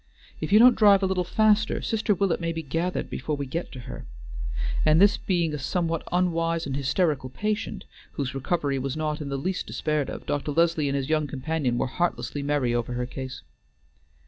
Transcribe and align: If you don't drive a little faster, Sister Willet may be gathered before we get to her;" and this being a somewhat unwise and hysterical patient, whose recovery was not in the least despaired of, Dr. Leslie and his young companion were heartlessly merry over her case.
If 0.39 0.51
you 0.51 0.57
don't 0.57 0.73
drive 0.75 1.03
a 1.03 1.05
little 1.05 1.23
faster, 1.23 1.79
Sister 1.83 2.15
Willet 2.15 2.41
may 2.41 2.51
be 2.51 2.63
gathered 2.63 3.07
before 3.07 3.37
we 3.37 3.45
get 3.45 3.71
to 3.73 3.81
her;" 3.81 4.07
and 4.83 4.99
this 4.99 5.15
being 5.15 5.53
a 5.53 5.59
somewhat 5.59 6.01
unwise 6.11 6.65
and 6.65 6.75
hysterical 6.75 7.29
patient, 7.29 7.85
whose 8.13 8.33
recovery 8.33 8.79
was 8.79 8.97
not 8.97 9.21
in 9.21 9.29
the 9.29 9.37
least 9.37 9.67
despaired 9.67 10.09
of, 10.09 10.25
Dr. 10.25 10.53
Leslie 10.53 10.89
and 10.89 10.95
his 10.95 11.07
young 11.07 11.27
companion 11.27 11.77
were 11.77 11.85
heartlessly 11.85 12.41
merry 12.41 12.73
over 12.73 12.93
her 12.93 13.05
case. 13.05 13.43